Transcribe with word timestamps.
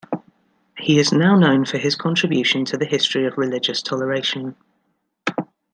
He 0.79 0.97
is 0.97 1.11
now 1.11 1.35
known 1.37 1.63
for 1.63 1.77
his 1.77 1.93
contribution 1.93 2.65
to 2.65 2.75
the 2.75 2.85
history 2.87 3.27
of 3.27 3.37
religious 3.37 3.83
toleration. 3.83 4.55